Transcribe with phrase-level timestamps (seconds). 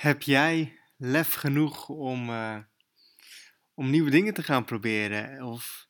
[0.00, 2.58] Heb jij lef genoeg om, eh,
[3.74, 5.42] om nieuwe dingen te gaan proberen?
[5.42, 5.88] Of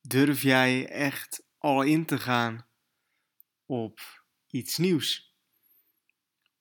[0.00, 2.66] durf jij echt al in te gaan
[3.66, 5.34] op iets nieuws?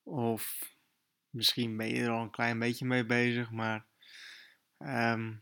[0.04, 0.74] Of
[1.30, 3.86] misschien ben je er al een klein beetje mee bezig, maar
[4.78, 5.34] ehm,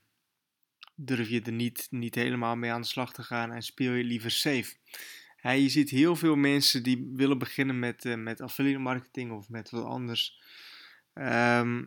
[0.96, 4.04] durf je er niet, niet helemaal mee aan de slag te gaan en speel je
[4.04, 4.76] liever safe?
[5.42, 9.70] je ziet heel veel mensen die willen beginnen met, uh, met affiliate marketing of met
[9.70, 10.44] wat anders.
[11.16, 11.84] Ehm,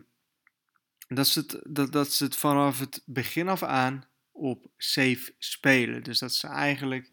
[1.07, 6.03] dat, ze het, dat, dat ze het vanaf het begin af aan op safe spelen.
[6.03, 7.11] Dus dat ze eigenlijk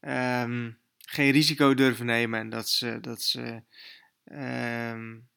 [0.00, 3.62] um, geen risico durven nemen en dat ze, dat ze
[4.24, 5.28] um,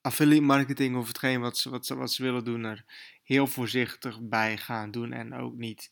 [0.00, 2.84] affiliate marketing of hetgeen wat ze, wat, ze, wat ze willen doen er
[3.22, 5.90] heel voorzichtig bij gaan doen en ook niet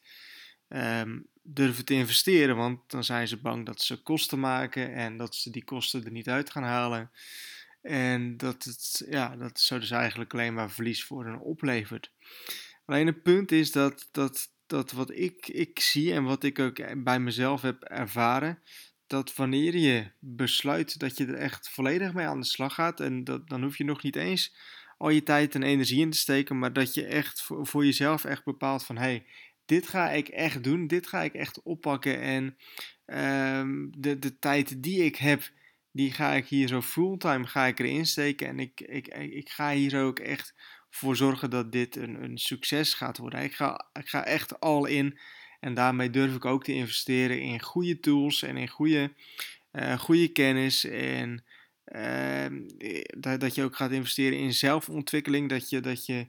[1.42, 5.50] durven te investeren, want dan zijn ze bang dat ze kosten maken en dat ze
[5.50, 7.10] die kosten er niet uit gaan halen.
[7.82, 12.12] En dat het, ja, dat zo dus eigenlijk alleen maar verlies voor hen oplevert.
[12.84, 17.02] Alleen het punt is dat, dat, dat wat ik, ik zie en wat ik ook
[17.04, 18.62] bij mezelf heb ervaren,
[19.06, 23.24] dat wanneer je besluit dat je er echt volledig mee aan de slag gaat, en
[23.24, 24.54] dat, dan hoef je nog niet eens
[25.00, 28.24] al je tijd en energie in te steken, maar dat je echt voor, voor jezelf
[28.24, 29.26] echt bepaalt van hé, hey,
[29.64, 32.56] dit ga ik echt doen, dit ga ik echt oppakken en
[33.56, 35.50] um, de, de tijd die ik heb,
[35.92, 38.46] die ga ik hier zo fulltime ga ik erin steken.
[38.46, 40.54] En ik, ik, ik ga hier ook echt
[40.90, 43.42] voor zorgen dat dit een, een succes gaat worden.
[43.42, 45.18] Ik ga, ik ga echt al in.
[45.60, 49.12] En daarmee durf ik ook te investeren in goede tools en in goede,
[49.72, 50.84] uh, goede kennis.
[50.84, 51.44] En
[51.84, 52.46] uh,
[53.18, 55.48] dat, dat je ook gaat investeren in zelfontwikkeling.
[55.48, 56.28] Dat je, dat je,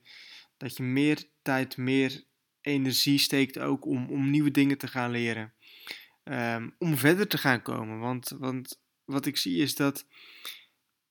[0.58, 2.24] dat je meer tijd, meer
[2.62, 5.54] energie steekt ook om, om nieuwe dingen te gaan leren.
[6.24, 8.00] Um, om verder te gaan komen.
[8.00, 10.06] Want, want wat ik zie is dat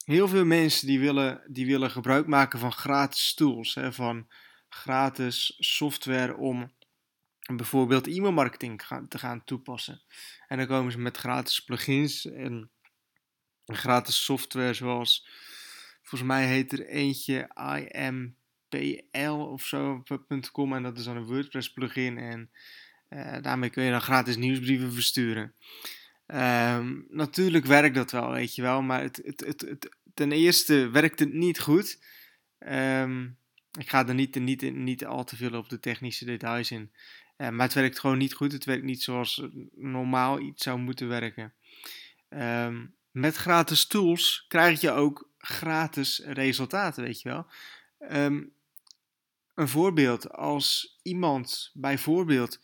[0.05, 4.29] heel veel mensen die willen, die willen gebruik maken van gratis tools, hè, van
[4.69, 6.73] gratis software om
[7.57, 10.03] bijvoorbeeld e-mailmarketing te gaan toepassen.
[10.49, 12.71] En dan komen ze met gratis plugins en
[13.67, 15.29] gratis software zoals,
[16.03, 17.51] volgens mij heet er eentje
[17.89, 22.51] IMPL of zo.com en dat is dan een WordPress plugin en
[23.09, 25.55] uh, daarmee kun je dan gratis nieuwsbrieven versturen.
[26.35, 31.19] Um, natuurlijk werkt dat wel, weet je wel, maar het, het, het, ten eerste werkt
[31.19, 31.99] het niet goed.
[32.59, 33.39] Um,
[33.79, 36.93] ik ga er niet, niet, niet al te veel op de technische details in.
[37.37, 38.53] Uh, maar het werkt gewoon niet goed.
[38.53, 41.55] Het werkt niet zoals normaal iets zou moeten werken.
[43.11, 47.47] Met gratis tools krijg je ook gratis resultaten, weet je wel.
[49.55, 52.61] een voorbeeld, als iemand bijvoorbeeld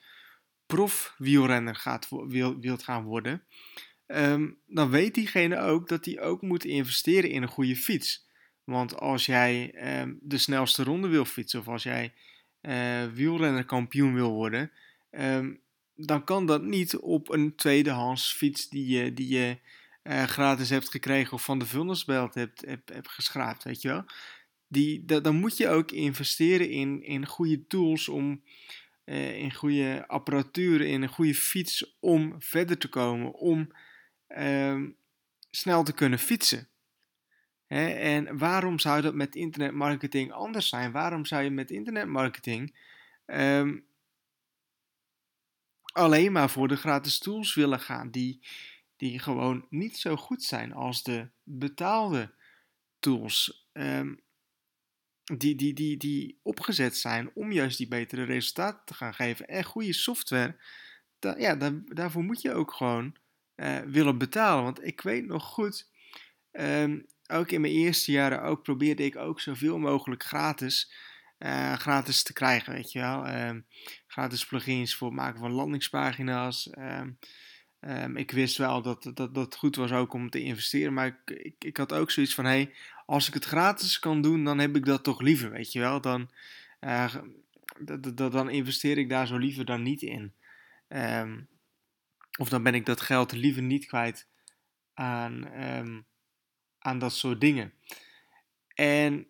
[0.66, 3.43] profwielrenner gaat, wil, wilt gaan worden,
[4.06, 8.27] um, dan weet diegene ook dat hij ook moet investeren in een goede fiets.
[8.65, 12.12] Want als jij um, de snelste ronde wil fietsen of als jij
[12.62, 14.71] uh, wielrennerkampioen wil worden,
[15.10, 15.60] um,
[15.94, 19.59] dan kan dat niet op een tweedehands fiets die je, die je
[20.03, 24.05] uh, gratis hebt gekregen of van de vuilnisbelt hebt, hebt, hebt geschraapt, weet je wel.
[24.69, 28.43] Die, dan moet je ook investeren in, in goede tools om
[29.06, 33.72] uh, in goede apparatuur, in een goede fiets om verder te komen, om
[34.28, 34.83] uh,
[35.50, 36.69] snel te kunnen fietsen.
[37.67, 37.89] Hè?
[37.89, 40.93] En waarom zou dat met internetmarketing anders zijn?
[40.93, 42.78] Waarom zou je met internetmarketing
[43.27, 43.87] um,
[45.93, 48.47] alleen maar voor de gratis tools willen gaan, die,
[48.97, 52.34] die gewoon niet zo goed zijn als de betaalde
[52.99, 53.69] tools?
[53.73, 54.25] Um,
[55.34, 59.47] die, die, die, die opgezet zijn om juist die betere resultaten te gaan geven.
[59.47, 60.56] En goede software,
[61.19, 63.16] ja, daar, daarvoor moet je ook gewoon
[63.56, 64.64] uh, willen betalen.
[64.64, 65.91] Want ik weet nog goed,
[66.53, 70.92] um, ook in mijn eerste jaren ook probeerde ik ook zoveel mogelijk gratis,
[71.38, 73.28] uh, gratis te krijgen, weet je wel.
[73.28, 73.66] Um,
[74.06, 76.70] gratis plugins voor het maken van landingspagina's.
[76.78, 77.19] Um,
[78.16, 81.64] ik wist wel dat, dat, dat goed was ook om te investeren, maar ik, ik,
[81.64, 82.75] ik had ook zoiets van: hé, hey,
[83.06, 86.00] als ik het gratis kan doen, dan heb ik dat toch liever, weet je wel.
[86.00, 86.31] Dan,
[86.81, 87.14] uh,
[88.14, 90.32] dan investeer ik daar zo liever dan niet in.
[90.88, 91.49] Um,
[92.38, 94.26] of dan ben ik dat geld liever niet kwijt
[94.94, 96.06] aan, um,
[96.79, 97.73] aan dat soort dingen.
[98.75, 99.26] En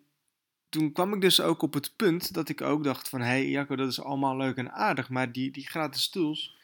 [0.69, 3.21] toen kwam ik dus ook op het punt dat ik ook dacht van...
[3.21, 6.57] hé hey, Jacco, dat is allemaal leuk en aardig, maar die, die gratis tools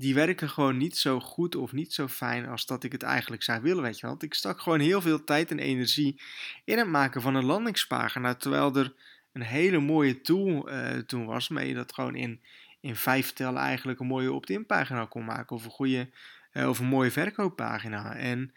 [0.00, 3.42] die werken gewoon niet zo goed of niet zo fijn als dat ik het eigenlijk
[3.42, 4.10] zou willen, weet je wel.
[4.10, 6.20] Want ik stak gewoon heel veel tijd en energie
[6.64, 8.94] in het maken van een landingspagina, terwijl er
[9.32, 12.40] een hele mooie tool uh, toen was, waarmee je dat gewoon in,
[12.80, 16.08] in vijf tellen eigenlijk een mooie opt-in pagina kon maken, of een goede,
[16.52, 18.14] uh, of een mooie verkooppagina.
[18.14, 18.54] En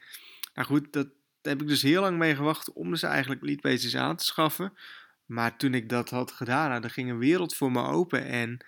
[0.54, 1.08] nou goed, dat,
[1.42, 4.74] heb ik dus heel lang mee gewacht om dus eigenlijk leadpages aan te schaffen.
[5.26, 8.26] Maar toen ik dat had gedaan, nou, ging een wereld voor me open.
[8.26, 8.60] En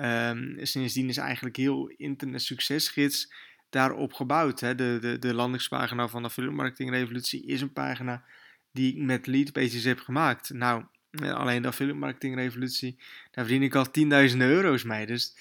[0.00, 3.32] um, sindsdien is eigenlijk heel Internet Succesgids
[3.70, 4.60] daarop gebouwd.
[4.60, 4.74] Hè.
[4.74, 8.24] De, de, de landingspagina van de Affiliate Marketing Revolutie is een pagina
[8.72, 10.50] die ik met leadpages heb gemaakt.
[10.50, 12.96] Nou, eh, alleen de Affiliate Marketing Revolutie,
[13.30, 13.90] daar verdien ik al
[14.30, 15.06] 10.000 euro's mee.
[15.06, 15.36] Dus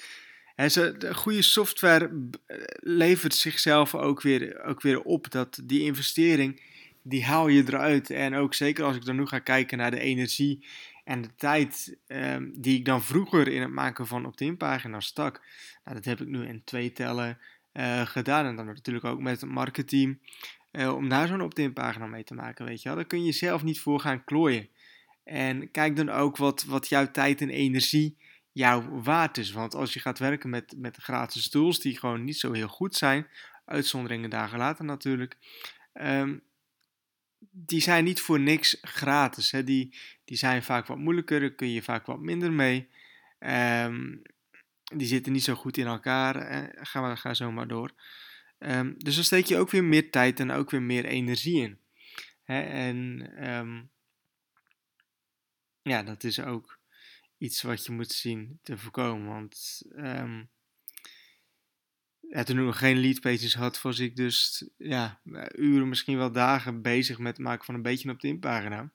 [0.55, 2.11] hè, de goede software
[2.45, 5.31] eh, levert zichzelf ook weer, ook weer op.
[5.31, 6.61] Dat die investering,
[7.03, 8.09] die haal je eruit.
[8.09, 10.65] En ook zeker als ik dan nu ga kijken naar de energie
[11.07, 15.41] en de tijd um, die ik dan vroeger in het maken van opt-in pagina's stak.
[15.83, 17.37] Nou, dat heb ik nu in twee tellen
[17.73, 18.45] uh, gedaan.
[18.45, 20.19] En dan natuurlijk ook met het marketing.
[20.71, 22.97] Uh, om daar zo'n opt-in pagina mee te maken, weet je wel.
[22.97, 24.69] Daar kun je zelf niet voor gaan klooien.
[25.23, 28.17] En kijk dan ook wat, wat jouw tijd en energie
[28.51, 29.51] jouw waard is.
[29.51, 32.95] Want als je gaat werken met, met gratis tools die gewoon niet zo heel goed
[32.95, 33.27] zijn,
[33.65, 35.37] uitzonderingen dagen later natuurlijk,
[35.93, 36.41] um,
[37.51, 39.51] die zijn niet voor niks gratis.
[39.51, 39.63] Hè.
[39.63, 42.89] Die, die zijn vaak wat moeilijker, daar kun je vaak wat minder mee.
[43.39, 44.21] Um,
[44.95, 46.35] die zitten niet zo goed in elkaar.
[46.85, 47.91] Gaan we gaan zo maar door.
[48.59, 51.79] Um, dus dan steek je ook weer meer tijd en ook weer meer energie in.
[52.43, 52.61] Hè?
[52.61, 53.89] En um,
[55.81, 56.79] ja, dat is ook
[57.37, 59.27] iets wat je moet zien te voorkomen.
[59.27, 59.81] Want
[62.29, 65.19] ja, toen ik nog geen leadpages had, was ik dus ja,
[65.55, 68.91] uren, misschien wel dagen bezig met het maken van een beetje een opt-in pagina.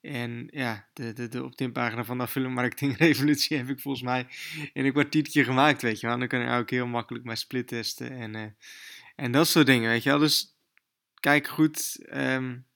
[0.00, 4.04] En ja, de, de, de opt-in pagina van de Affiliate Marketing Revolutie heb ik volgens
[4.04, 4.26] mij
[4.72, 6.18] in een kwartiertje gemaakt, weet je wel.
[6.18, 8.44] Dan kan ik ook heel makkelijk mijn split testen en, uh,
[9.16, 10.18] en dat soort dingen, weet je wel.
[10.18, 10.56] Dus
[11.20, 12.66] kijk goed um,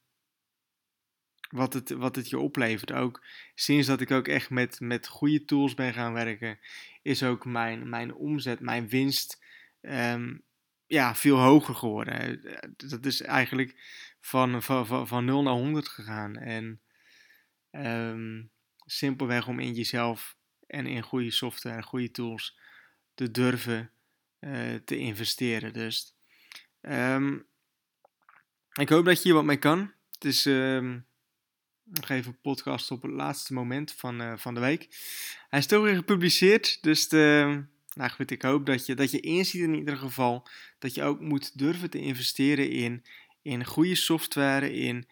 [1.49, 2.91] wat, het, wat het je oplevert.
[2.91, 3.23] Ook
[3.55, 6.59] sinds dat ik ook echt met, met goede tools ben gaan werken,
[7.01, 9.45] is ook mijn, mijn omzet, mijn winst
[9.87, 10.43] um,
[10.85, 12.41] ja, veel hoger geworden.
[12.77, 13.75] Dat is eigenlijk
[14.19, 16.35] van, van, van, van 0 naar 100 gegaan.
[16.35, 16.81] En
[17.71, 18.51] um,
[18.85, 20.37] simpelweg om in jezelf
[20.67, 22.59] en in goede software en goede tools
[23.13, 23.91] te durven
[24.39, 25.73] uh, te investeren.
[25.73, 26.15] Dus
[26.81, 27.47] um,
[28.73, 29.93] ik hoop dat je hier wat mee kan.
[30.11, 30.45] Het is
[31.87, 34.87] nog even een podcast op het laatste moment van, uh, van de week.
[35.49, 37.63] Hij is toch weer gepubliceerd, dus de,
[37.97, 40.47] nou goed, ik hoop dat je, dat je inziet in ieder geval
[40.79, 43.03] dat je ook moet durven te investeren in,
[43.41, 45.07] in goede software, in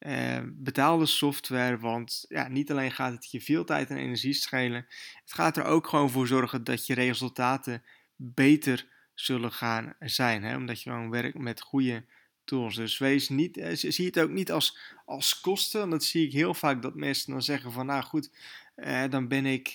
[0.00, 1.78] uh, betaalde software.
[1.78, 4.86] Want ja, niet alleen gaat het je veel tijd en energie schelen,
[5.20, 7.82] het gaat er ook gewoon voor zorgen dat je resultaten
[8.16, 10.42] beter zullen gaan zijn.
[10.42, 10.56] Hè?
[10.56, 12.04] Omdat je gewoon werkt met goede
[12.44, 12.74] tools.
[12.74, 15.90] Dus wees niet, uh, zie het ook niet als, als kosten.
[15.90, 18.30] Dat zie ik heel vaak dat mensen dan zeggen van nou goed,
[18.76, 19.74] uh, dan ben ik.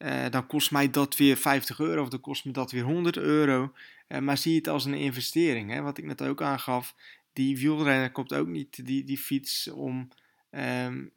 [0.00, 3.16] Ehm, dan kost mij dat weer 50 euro of dan kost me dat weer 100
[3.16, 3.72] euro.
[4.20, 5.70] maar zie het als een investering.
[5.70, 5.80] Hè?
[5.80, 6.94] Wat ik net ook aangaf
[7.32, 10.08] die wielrenner komt ook niet die, die fiets om
[10.50, 11.12] um,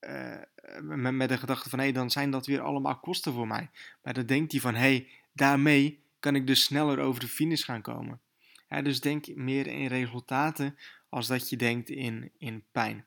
[0.00, 0.34] uh,
[0.80, 3.70] met, met de gedachte van hé, hey, dan zijn dat weer allemaal kosten voor mij.
[4.02, 7.64] Maar dan denkt hij van hé, hey, daarmee kan ik dus sneller over de finish
[7.64, 8.20] gaan komen.
[8.82, 13.04] Dus denk meer in resultaten als dat je denkt in, in pijn.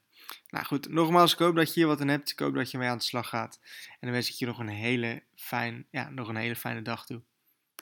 [0.49, 2.31] Nou goed, nogmaals, ik hoop dat je hier wat aan hebt.
[2.31, 3.59] Ik hoop dat je mee aan de slag gaat.
[3.89, 7.05] En dan wens ik je nog een hele, fijn, ja, nog een hele fijne dag
[7.05, 7.21] toe.